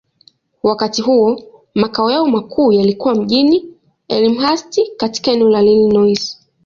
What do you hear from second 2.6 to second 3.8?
yalikuwa mjini